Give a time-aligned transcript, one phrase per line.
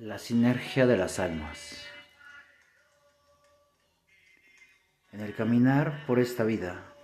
[0.00, 1.86] La sinergia de las almas.
[5.12, 6.94] En el caminar por esta vida,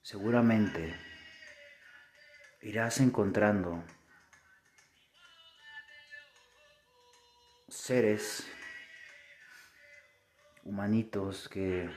[0.00, 0.94] seguramente
[2.60, 3.82] irás encontrando
[7.66, 8.46] seres
[10.62, 11.90] humanitos que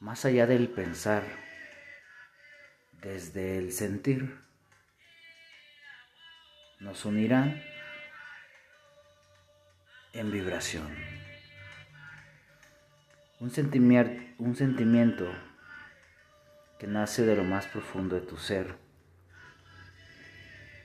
[0.00, 1.22] más allá del pensar,
[2.90, 4.45] desde el sentir,
[6.80, 7.62] nos unirán
[10.12, 10.94] en vibración.
[13.40, 15.30] Un, sentimiento, un sentimiento
[16.78, 18.76] que nace de lo más profundo de tu ser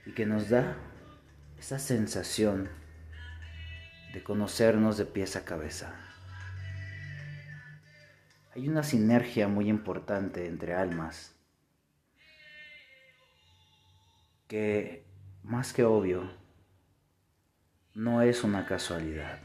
[0.05, 0.75] y que nos da
[1.57, 2.69] esa sensación
[4.13, 5.95] de conocernos de pies a cabeza.
[8.53, 11.35] Hay una sinergia muy importante entre almas
[14.49, 15.05] que
[15.43, 16.31] más que obvio,
[17.93, 19.39] no es una casualidad.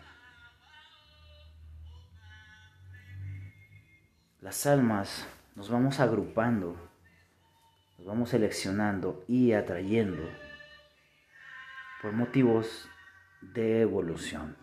[4.41, 6.77] Las almas nos vamos agrupando,
[7.98, 10.22] nos vamos seleccionando y atrayendo
[12.03, 12.88] por motivos
[13.41, 14.56] de evolución.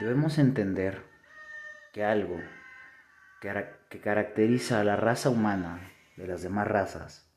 [0.00, 1.02] Debemos entender
[1.92, 2.40] que algo
[3.40, 7.30] que, caracteriza a la raza humana de las demás razas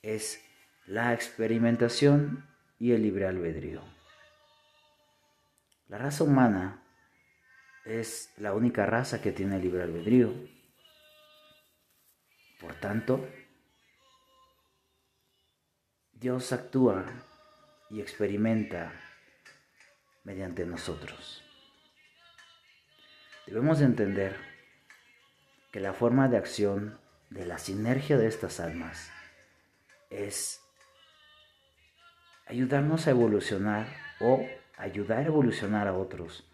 [0.00, 0.42] es
[0.86, 3.82] la experimentación y el libre albedrío.
[5.88, 6.82] La raza humana
[7.84, 10.32] es la única raza que tiene libre albedrío.
[12.60, 13.28] Por tanto,
[16.12, 17.04] Dios actúa
[17.90, 18.92] y experimenta
[20.24, 21.42] mediante nosotros.
[23.46, 24.36] Debemos entender
[25.72, 29.10] que la forma de acción de la sinergia de estas almas
[30.10, 30.61] es
[32.46, 33.86] ayudarnos a evolucionar
[34.20, 36.44] o ayudar a evolucionar a otros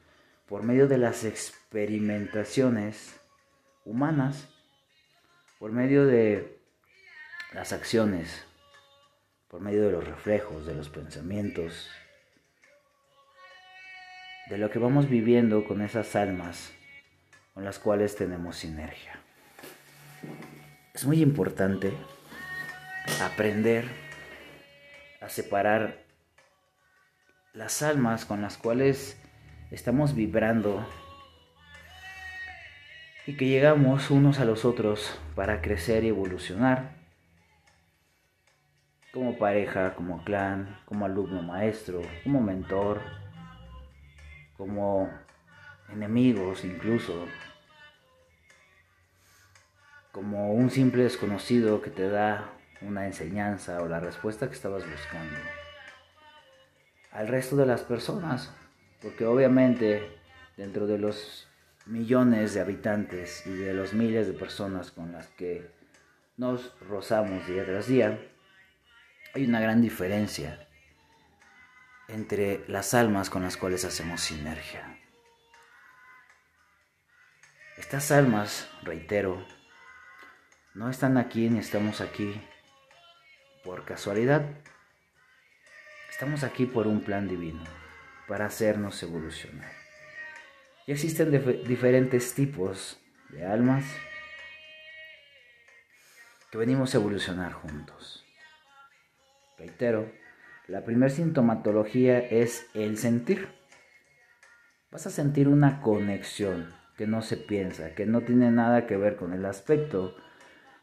[0.46, 3.20] por medio de las experimentaciones
[3.84, 4.48] humanas,
[5.58, 6.58] por medio de
[7.52, 8.44] las acciones,
[9.48, 11.90] por medio de los reflejos, de los pensamientos,
[14.48, 16.72] de lo que vamos viviendo con esas almas
[17.52, 19.20] con las cuales tenemos sinergia.
[20.94, 21.92] Es muy importante
[23.20, 24.07] aprender
[25.28, 26.04] separar
[27.52, 29.20] las almas con las cuales
[29.70, 30.86] estamos vibrando
[33.26, 36.96] y que llegamos unos a los otros para crecer y evolucionar
[39.12, 43.00] como pareja, como clan, como alumno maestro, como mentor,
[44.56, 45.10] como
[45.90, 47.26] enemigos incluso,
[50.12, 55.38] como un simple desconocido que te da una enseñanza o la respuesta que estabas buscando.
[57.12, 58.52] Al resto de las personas,
[59.00, 60.18] porque obviamente
[60.56, 61.48] dentro de los
[61.86, 65.70] millones de habitantes y de los miles de personas con las que
[66.36, 68.18] nos rozamos día tras día,
[69.34, 70.66] hay una gran diferencia
[72.08, 74.98] entre las almas con las cuales hacemos sinergia.
[77.76, 79.46] Estas almas, reitero,
[80.74, 82.40] no están aquí ni estamos aquí
[83.68, 84.46] por casualidad.
[86.08, 87.62] Estamos aquí por un plan divino,
[88.26, 89.70] para hacernos evolucionar.
[90.86, 91.30] Y existen
[91.66, 92.98] diferentes tipos
[93.28, 93.84] de almas
[96.50, 98.24] que venimos a evolucionar juntos.
[99.58, 100.10] Reitero,
[100.66, 103.50] la primera sintomatología es el sentir.
[104.90, 109.16] Vas a sentir una conexión que no se piensa, que no tiene nada que ver
[109.16, 110.16] con el aspecto,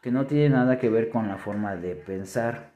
[0.02, 2.75] que no tiene nada que ver con la forma de pensar,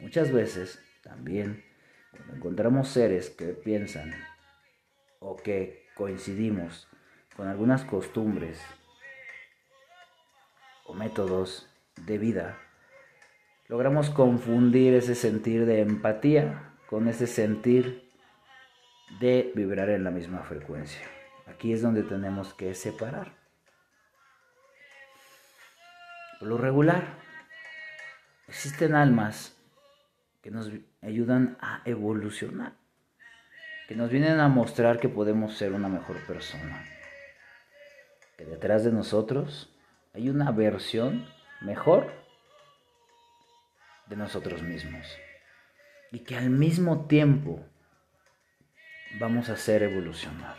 [0.00, 1.64] Muchas veces también
[2.10, 4.12] cuando encontramos seres que piensan
[5.18, 6.88] o que coincidimos
[7.36, 8.60] con algunas costumbres
[10.84, 12.58] o métodos de vida,
[13.68, 18.10] logramos confundir ese sentir de empatía con ese sentir
[19.20, 21.02] de vibrar en la misma frecuencia.
[21.46, 23.34] Aquí es donde tenemos que separar.
[26.38, 27.18] Por lo regular,
[28.46, 29.55] existen almas
[30.46, 30.70] que nos
[31.02, 32.74] ayudan a evolucionar,
[33.88, 36.84] que nos vienen a mostrar que podemos ser una mejor persona,
[38.38, 39.74] que detrás de nosotros
[40.14, 41.28] hay una versión
[41.62, 42.12] mejor
[44.06, 45.18] de nosotros mismos
[46.12, 47.66] y que al mismo tiempo
[49.18, 50.58] vamos a hacer evolucionar.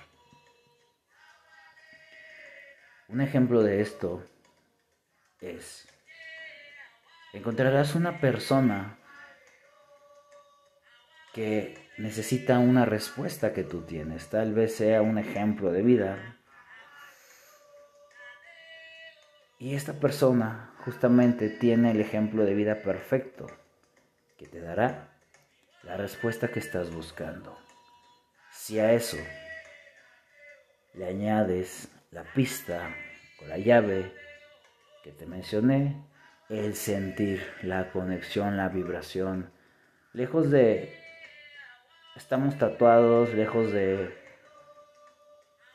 [3.08, 4.22] Un ejemplo de esto
[5.40, 5.88] es
[7.32, 8.98] encontrarás una persona
[11.38, 14.28] que necesita una respuesta que tú tienes.
[14.28, 16.36] Tal vez sea un ejemplo de vida.
[19.60, 23.46] Y esta persona justamente tiene el ejemplo de vida perfecto
[24.36, 25.12] que te dará
[25.84, 27.56] la respuesta que estás buscando.
[28.52, 29.18] Si a eso
[30.96, 32.90] le añades la pista
[33.44, 34.12] o la llave
[35.04, 36.04] que te mencioné,
[36.50, 39.52] el sentir, la conexión, la vibración,
[40.14, 41.06] lejos de
[42.18, 44.12] estamos tatuados, lejos de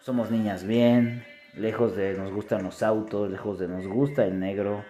[0.00, 1.24] somos niñas bien,
[1.54, 4.84] lejos de nos gustan los autos, lejos de nos gusta el negro,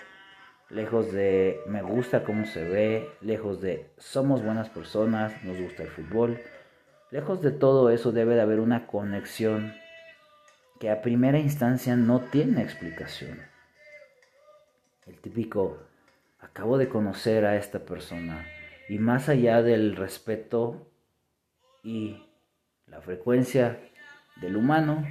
[0.70, 5.90] lejos de me gusta cómo se ve, lejos de somos buenas personas, nos gusta el
[5.90, 6.40] fútbol,
[7.10, 9.74] lejos de todo eso debe de haber una conexión
[10.80, 13.38] que a primera instancia no tiene explicación.
[15.06, 15.78] El típico,
[16.40, 18.46] acabo de conocer a esta persona
[18.88, 20.88] y más allá del respeto
[21.82, 22.24] y
[22.86, 23.80] la frecuencia
[24.40, 25.04] del humano,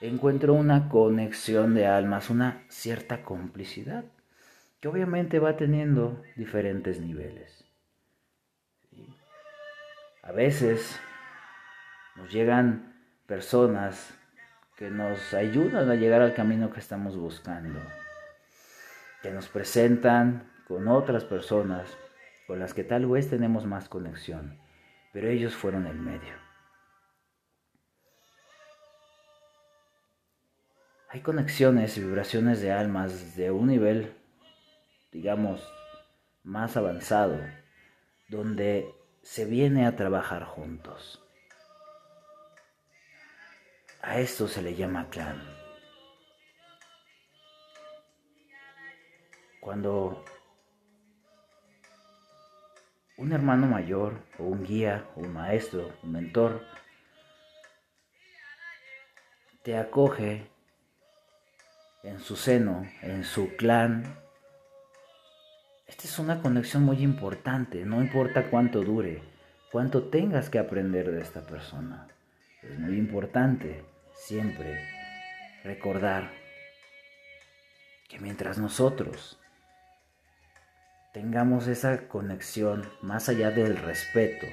[0.00, 4.04] encuentro una conexión de almas, una cierta complicidad,
[4.80, 7.64] que obviamente va teniendo diferentes niveles.
[10.22, 11.00] A veces
[12.16, 12.94] nos llegan
[13.26, 14.14] personas
[14.76, 17.80] que nos ayudan a llegar al camino que estamos buscando,
[19.22, 21.96] que nos presentan con otras personas
[22.46, 24.63] con las que tal vez tenemos más conexión
[25.14, 26.34] pero ellos fueron el medio.
[31.08, 34.12] Hay conexiones y vibraciones de almas de un nivel,
[35.12, 35.62] digamos,
[36.42, 37.38] más avanzado,
[38.28, 41.24] donde se viene a trabajar juntos.
[44.02, 45.40] A esto se le llama clan.
[49.60, 50.24] Cuando
[53.16, 56.64] un hermano mayor o un guía, un maestro, un mentor,
[59.62, 60.50] te acoge
[62.02, 64.18] en su seno, en su clan.
[65.86, 69.22] Esta es una conexión muy importante, no importa cuánto dure,
[69.70, 72.08] cuánto tengas que aprender de esta persona.
[72.62, 73.84] Es muy importante
[74.14, 74.80] siempre
[75.62, 76.30] recordar
[78.08, 79.38] que mientras nosotros
[81.14, 84.48] tengamos esa conexión más allá del respeto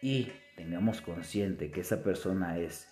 [0.00, 2.88] y tengamos consciente que esa persona es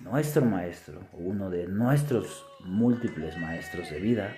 [0.00, 4.36] nuestro maestro o uno de nuestros múltiples maestros de vida,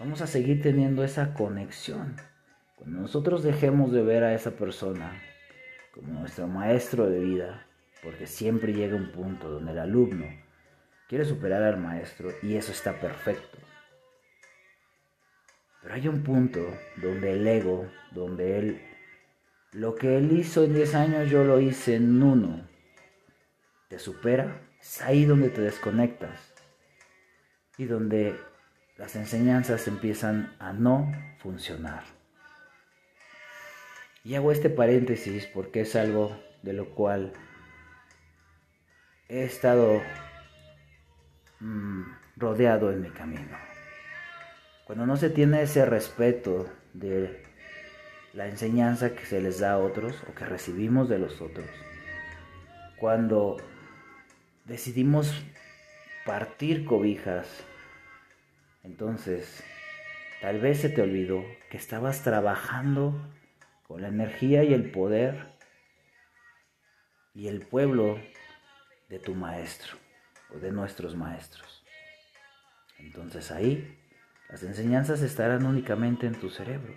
[0.00, 2.16] vamos a seguir teniendo esa conexión.
[2.74, 5.12] Cuando nosotros dejemos de ver a esa persona
[5.94, 7.68] como nuestro maestro de vida,
[8.02, 10.26] porque siempre llega un punto donde el alumno
[11.08, 13.69] quiere superar al maestro y eso está perfecto.
[15.82, 16.60] Pero hay un punto
[16.96, 18.82] donde el ego, donde él,
[19.72, 22.68] lo que él hizo en 10 años yo lo hice en uno,
[23.88, 26.52] te supera, es ahí donde te desconectas
[27.78, 28.36] y donde
[28.96, 32.04] las enseñanzas empiezan a no funcionar.
[34.22, 37.32] Y hago este paréntesis porque es algo de lo cual
[39.28, 40.02] he estado
[41.60, 42.02] mm,
[42.36, 43.69] rodeado en mi camino.
[44.90, 47.44] Cuando no se tiene ese respeto de
[48.32, 51.68] la enseñanza que se les da a otros o que recibimos de los otros,
[52.96, 53.58] cuando
[54.64, 55.32] decidimos
[56.26, 57.46] partir cobijas,
[58.82, 59.62] entonces
[60.40, 63.14] tal vez se te olvidó que estabas trabajando
[63.84, 65.52] con la energía y el poder
[67.32, 68.18] y el pueblo
[69.08, 69.96] de tu maestro
[70.52, 71.84] o de nuestros maestros.
[72.98, 73.99] Entonces ahí
[74.50, 76.92] las enseñanzas estarán únicamente en tu cerebro,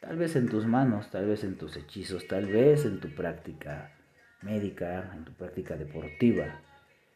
[0.00, 3.92] tal vez en tus manos, tal vez en tus hechizos, tal vez en tu práctica
[4.42, 6.60] médica, en tu práctica deportiva,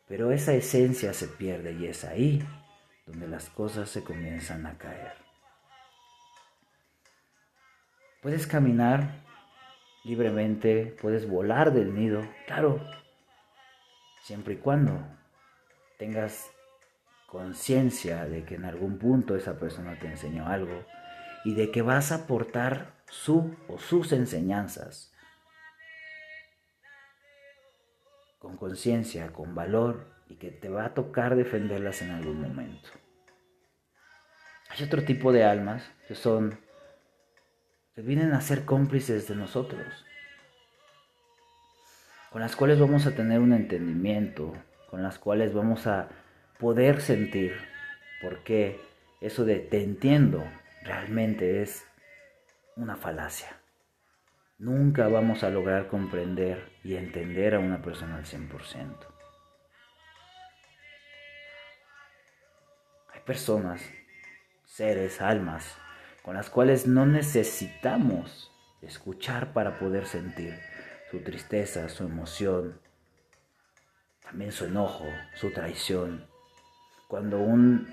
[0.09, 2.45] pero esa esencia se pierde y es ahí
[3.07, 5.13] donde las cosas se comienzan a caer.
[8.23, 9.23] Puedes caminar
[10.05, 12.81] libremente, puedes volar del nido, claro,
[14.23, 15.01] siempre y cuando
[15.97, 16.54] tengas
[17.35, 20.87] conciencia de que en algún punto esa persona te enseñó algo
[21.45, 25.13] y de que vas a aportar su o sus enseñanzas
[28.39, 32.89] con conciencia, con valor y que te va a tocar defenderlas en algún momento.
[34.69, 36.61] Hay otro tipo de almas que son
[37.97, 40.07] que vienen a ser cómplices de nosotros,
[42.31, 44.53] con las cuales vamos a tener un entendimiento,
[44.89, 46.09] con las cuales vamos a
[46.59, 47.57] poder sentir
[48.21, 48.81] por qué
[49.21, 50.45] eso de te entiendo
[50.83, 51.85] realmente es
[52.77, 53.57] una falacia.
[54.59, 58.97] Nunca vamos a lograr comprender y entender a una persona al 100%.
[63.13, 63.83] Hay personas,
[64.65, 65.77] seres, almas,
[66.23, 70.59] con las cuales no necesitamos escuchar para poder sentir
[71.11, 72.81] su tristeza, su emoción,
[74.23, 76.34] también su enojo, su traición.
[77.09, 77.89] Cuando, un,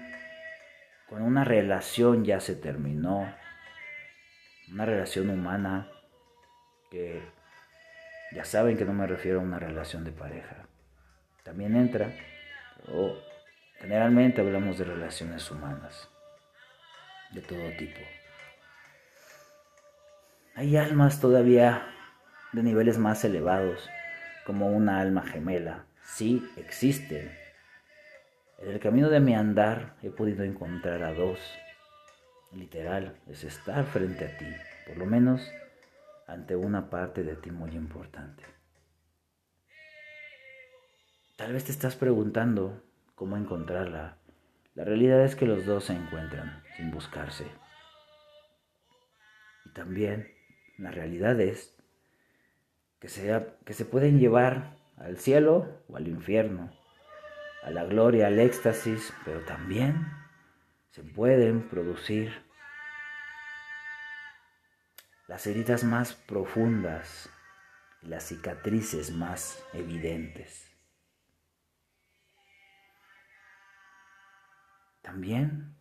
[1.07, 3.33] cuando una relación ya se terminó,
[4.71, 5.87] una relación humana,
[6.89, 7.21] que
[8.33, 10.65] ya saben que no me refiero a una relación de pareja,
[11.43, 12.13] también entra,
[12.87, 13.15] o
[13.79, 16.09] generalmente hablamos de relaciones humanas,
[17.31, 17.99] de todo tipo.
[20.55, 21.87] Hay almas todavía
[22.51, 23.89] de niveles más elevados,
[24.45, 25.85] como una alma gemela.
[26.03, 27.40] Sí, existen.
[28.61, 31.39] En el camino de mi andar he podido encontrar a dos.
[32.51, 34.45] Literal, es estar frente a ti,
[34.85, 35.51] por lo menos
[36.27, 38.43] ante una parte de ti muy importante.
[41.37, 42.83] Tal vez te estás preguntando
[43.15, 44.17] cómo encontrarla.
[44.75, 47.47] La realidad es que los dos se encuentran sin buscarse.
[49.65, 50.27] Y también
[50.77, 51.75] la realidad es
[52.99, 53.07] que,
[53.65, 56.71] que se pueden llevar al cielo o al infierno,
[57.63, 60.07] a la gloria, al éxtasis, pero también
[60.89, 62.45] se pueden producir
[65.27, 67.29] las heridas más profundas
[68.01, 70.69] y las cicatrices más evidentes.
[75.01, 75.75] También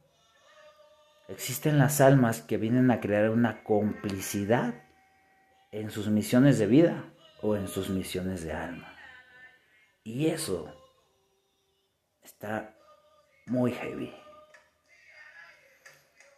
[1.29, 4.75] existen las almas que vienen a crear una complicidad
[5.73, 7.05] en sus misiones de vida
[7.43, 8.95] o en sus misiones de alma.
[10.03, 10.80] Y eso
[12.23, 12.75] está
[13.47, 14.12] muy heavy.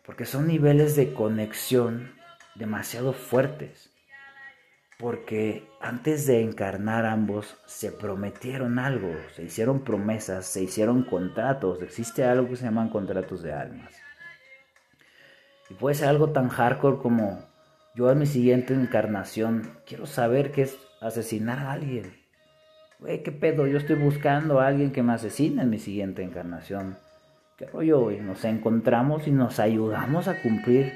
[0.04, 2.14] Porque son niveles de conexión
[2.54, 3.90] demasiado fuertes.
[4.98, 11.82] Porque antes de encarnar ambos se prometieron algo, se hicieron promesas, se hicieron contratos.
[11.82, 13.94] Existe algo que se llaman contratos de almas.
[15.70, 17.44] Y puede ser algo tan hardcore como
[17.94, 22.21] yo en mi siguiente encarnación quiero saber qué es asesinar a alguien.
[23.02, 26.96] Güey, qué pedo, yo estoy buscando a alguien que me asesine en mi siguiente encarnación.
[27.58, 28.20] ¿Qué rollo, güey?
[28.20, 30.92] Nos encontramos y nos ayudamos a cumplir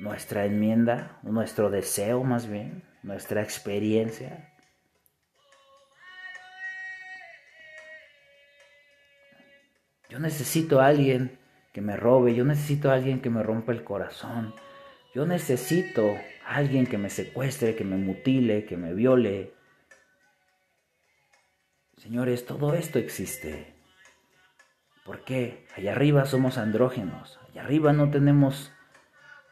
[0.00, 4.52] nuestra enmienda, nuestro deseo más bien, nuestra experiencia.
[10.10, 11.38] Yo necesito a alguien
[11.72, 14.54] que me robe, yo necesito a alguien que me rompa el corazón,
[15.14, 19.61] yo necesito a alguien que me secuestre, que me mutile, que me viole.
[22.02, 23.76] Señores, todo esto existe.
[25.06, 25.68] ¿Por qué?
[25.76, 28.72] Allá arriba somos andrógenos, allá arriba no tenemos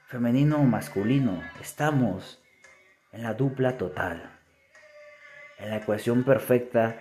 [0.09, 2.43] femenino o masculino, estamos
[3.13, 4.37] en la dupla total,
[5.61, 6.99] en la ecuación perfecta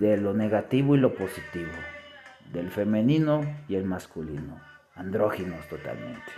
[0.00, 1.70] de lo negativo y lo positivo,
[2.52, 4.60] del femenino y el masculino,
[4.96, 6.32] andróginos totalmente.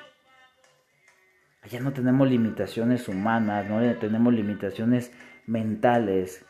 [1.63, 5.11] Allá no tenemos limitaciones humanas, no tenemos limitaciones
[5.47, 6.45] mentales,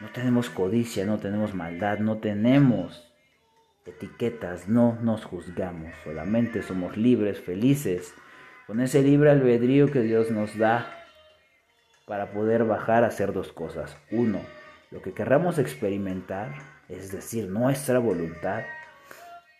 [0.00, 3.06] no tenemos codicia, no tenemos maldad, no tenemos
[3.86, 8.14] etiquetas, no nos juzgamos, solamente somos libres, felices,
[8.66, 10.86] con ese libre albedrío que Dios nos da
[12.06, 13.96] para poder bajar a hacer dos cosas.
[14.10, 14.40] Uno,
[14.90, 16.54] lo que querramos experimentar,
[16.88, 18.62] es decir, nuestra voluntad.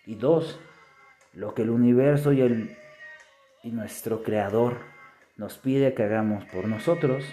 [0.07, 0.59] Y dos,
[1.33, 2.77] lo que el universo y el
[3.63, 4.79] y nuestro Creador
[5.37, 7.25] nos pide que hagamos por nosotros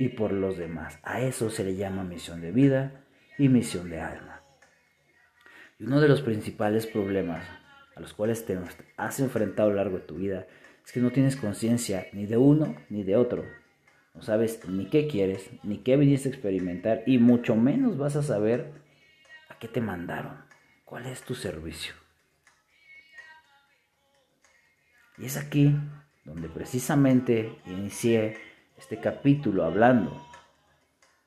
[0.00, 0.98] y por los demás.
[1.02, 3.04] A eso se le llama misión de vida
[3.36, 4.40] y misión de alma.
[5.78, 7.46] Y uno de los principales problemas
[7.94, 8.58] a los cuales te
[8.96, 10.46] has enfrentado a lo largo de tu vida
[10.82, 13.44] es que no tienes conciencia ni de uno ni de otro.
[14.14, 18.22] No sabes ni qué quieres, ni qué viniste a experimentar y mucho menos vas a
[18.22, 18.72] saber
[19.50, 20.44] a qué te mandaron,
[20.86, 21.92] cuál es tu servicio.
[25.18, 25.76] Y es aquí
[26.24, 28.49] donde precisamente inicié
[28.80, 30.26] este capítulo hablando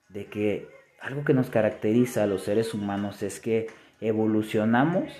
[0.10, 0.67] de que
[1.00, 3.67] algo que nos caracteriza a los seres humanos es que
[4.01, 5.12] evolucionamos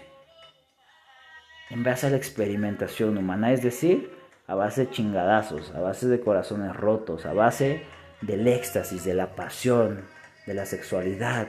[1.70, 4.12] en base a la experimentación humana, es decir,
[4.48, 7.84] a base de chingadazos, a base de corazones rotos, a base
[8.22, 10.06] del éxtasis, de la pasión,
[10.48, 11.48] de la sexualidad,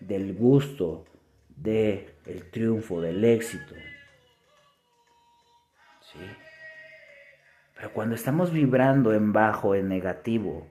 [0.00, 1.04] del gusto,
[1.48, 2.06] del
[2.50, 3.74] triunfo, del éxito.
[6.00, 6.18] ¿Sí?
[7.82, 10.68] Pero cuando estamos vibrando en bajo, en negativo,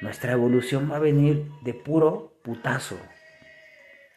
[0.00, 2.98] nuestra evolución va a venir de puro putazo,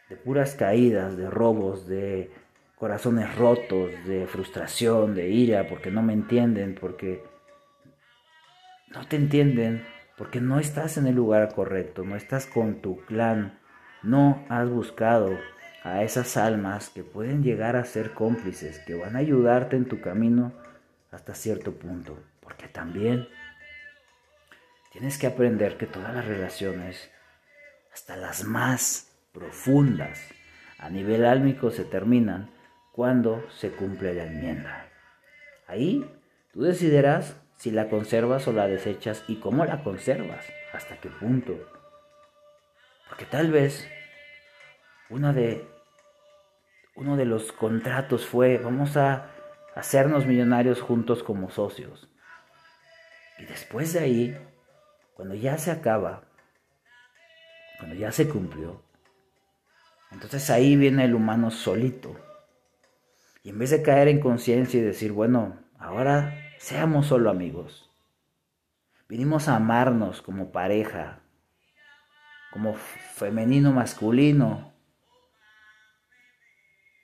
[0.10, 2.32] de puras caídas, de robos, de
[2.78, 7.24] corazones rotos de frustración, de ira, porque no me entienden, porque
[8.88, 9.86] no te entienden,
[10.18, 13.60] porque no estás en el lugar correcto, no estás con tu clan,
[14.02, 15.38] no has buscado
[15.84, 20.02] a esas almas que pueden llegar a ser cómplices, que van a ayudarte en tu
[20.02, 20.54] camino
[21.12, 22.18] hasta cierto punto,
[22.52, 23.30] porque también
[24.92, 27.10] tienes que aprender que todas las relaciones,
[27.94, 30.20] hasta las más profundas,
[30.78, 32.52] a nivel álmico se terminan
[32.92, 34.90] cuando se cumple la enmienda.
[35.66, 36.06] Ahí
[36.52, 41.54] tú decidirás si la conservas o la desechas y cómo la conservas, hasta qué punto.
[43.08, 43.88] Porque tal vez
[45.10, 45.66] una de,
[46.96, 49.32] uno de los contratos fue, vamos a
[49.74, 52.11] hacernos millonarios juntos como socios.
[53.42, 54.38] Y después de ahí,
[55.16, 56.24] cuando ya se acaba,
[57.80, 58.84] cuando ya se cumplió,
[60.12, 62.16] entonces ahí viene el humano solito
[63.42, 67.90] y en vez de caer en conciencia y decir, bueno, ahora seamos solo amigos.
[69.10, 71.24] Vinimos a amarnos como pareja,
[72.52, 74.72] como femenino masculino.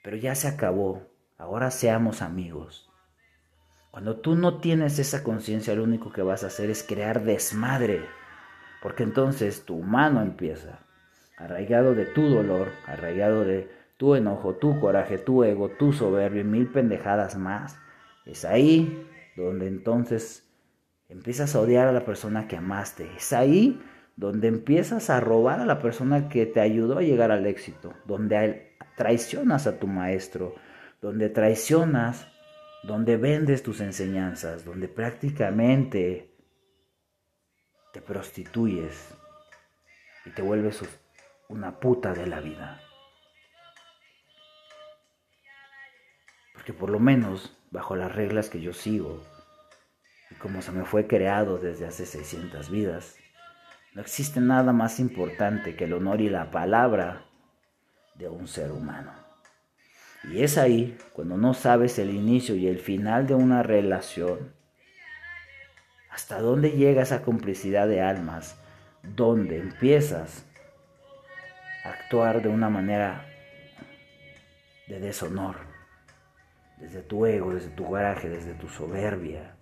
[0.04, 1.08] Pero ya se acabó.
[1.40, 2.87] Ahora seamos amigos.
[3.98, 8.04] Cuando tú no tienes esa conciencia, lo único que vas a hacer es crear desmadre.
[8.84, 10.82] Porque entonces tu humano empieza,
[11.36, 16.44] arraigado de tu dolor, arraigado de tu enojo, tu coraje, tu ego, tu soberbia y
[16.44, 17.80] mil pendejadas más.
[18.28, 19.04] Es ahí
[19.36, 20.48] donde entonces
[21.10, 23.10] empiezas a odiar a la persona que amaste.
[23.18, 23.82] Es ahí
[24.16, 28.78] donde empiezas a robar a la persona que te ayudó a llegar al éxito, donde
[28.96, 30.54] traicionas a tu maestro,
[31.02, 32.28] donde traicionas,
[32.84, 36.36] donde vendes tus enseñanzas, donde prácticamente
[37.94, 39.14] te prostituyes
[40.26, 40.82] y te vuelves
[41.50, 42.82] una puta de la vida.
[46.68, 49.24] que por lo menos bajo las reglas que yo sigo
[50.30, 53.16] y como se me fue creado desde hace 600 vidas,
[53.94, 57.24] no existe nada más importante que el honor y la palabra
[58.16, 59.27] de un ser humano.
[60.32, 64.54] Y es ahí cuando no sabes el inicio y el final de una relación,
[66.10, 68.60] hasta dónde llega esa complicidad de almas,
[69.04, 70.46] donde empiezas
[71.86, 73.26] a actuar de una manera
[74.88, 75.56] de deshonor
[76.78, 79.56] desde tu ego, desde tu coraje, desde tu soberbia.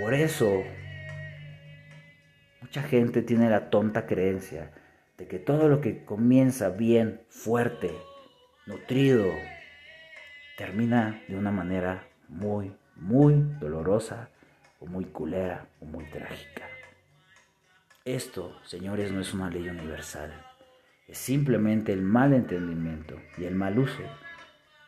[0.00, 0.62] Por eso,
[2.60, 4.72] mucha gente tiene la tonta creencia
[5.18, 7.92] de que todo lo que comienza bien, fuerte,
[8.66, 9.34] nutrido,
[10.56, 14.28] termina de una manera muy, muy dolorosa
[14.80, 16.68] o muy culera o muy trágica.
[18.04, 20.32] Esto, señores, no es una ley universal.
[21.06, 24.02] Es simplemente el mal entendimiento y el mal uso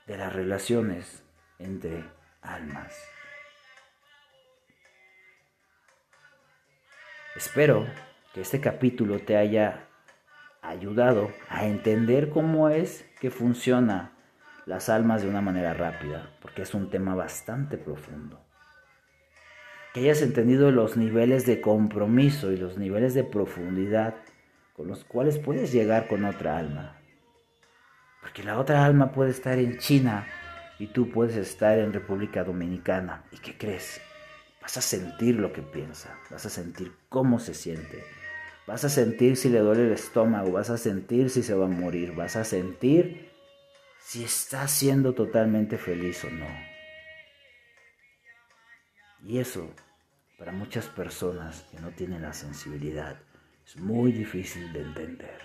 [0.07, 1.23] de las relaciones
[1.59, 2.05] entre
[2.43, 2.97] almas.
[7.37, 7.87] Espero
[8.33, 9.89] que este capítulo te haya
[10.69, 14.13] ayudado a entender cómo es que funciona
[14.67, 18.41] las almas de una manera rápida, porque es un tema bastante profundo.
[19.93, 24.15] Que hayas entendido los niveles de compromiso y los niveles de profundidad
[24.75, 26.99] con los cuales puedes llegar con otra alma.
[28.21, 30.27] Porque la otra alma puede estar en China
[30.79, 33.25] y tú puedes estar en República Dominicana.
[33.31, 34.01] ¿Y qué crees?
[34.61, 38.03] Vas a sentir lo que piensa, vas a sentir cómo se siente,
[38.67, 41.69] vas a sentir si le duele el estómago, vas a sentir si se va a
[41.69, 43.31] morir, vas a sentir
[44.01, 46.47] si está siendo totalmente feliz o no.
[49.23, 49.75] Y eso,
[50.39, 53.19] para muchas personas que no tienen la sensibilidad,
[53.67, 55.41] es muy difícil de entender.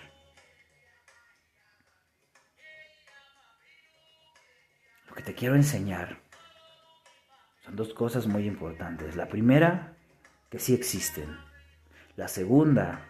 [5.08, 6.20] Lo que te quiero enseñar
[7.64, 9.16] son dos cosas muy importantes.
[9.16, 9.96] La primera,
[10.50, 11.36] que sí existen.
[12.16, 13.09] La segunda,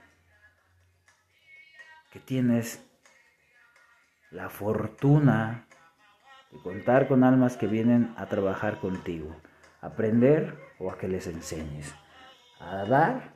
[2.10, 2.84] que tienes
[4.30, 5.66] la fortuna
[6.50, 9.40] de contar con almas que vienen a trabajar contigo,
[9.80, 11.94] a aprender o a que les enseñes,
[12.58, 13.34] a dar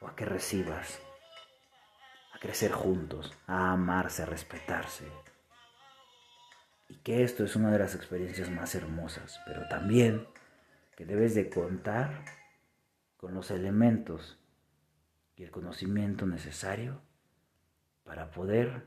[0.00, 1.00] o a que recibas,
[2.34, 5.10] a crecer juntos, a amarse, a respetarse.
[6.88, 10.26] Y que esto es una de las experiencias más hermosas, pero también
[10.96, 12.24] que debes de contar
[13.16, 14.38] con los elementos
[15.36, 17.00] y el conocimiento necesario
[18.06, 18.86] para poder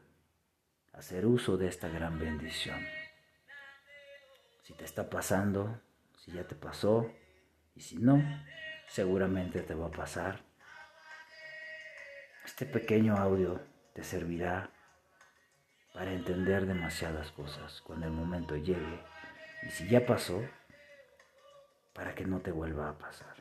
[0.93, 2.79] hacer uso de esta gran bendición.
[4.63, 5.82] Si te está pasando,
[6.17, 7.12] si ya te pasó
[7.75, 8.23] y si no,
[8.88, 10.41] seguramente te va a pasar.
[12.45, 13.62] Este pequeño audio
[13.93, 14.71] te servirá
[15.93, 19.03] para entender demasiadas cosas cuando el momento llegue.
[19.63, 20.41] Y si ya pasó,
[21.93, 23.36] para que no te vuelva a pasar.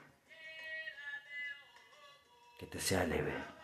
[2.58, 3.57] Que te sea leve.